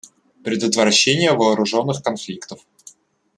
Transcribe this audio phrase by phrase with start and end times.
[0.43, 2.65] Предотвращение вооруженных конфликтов.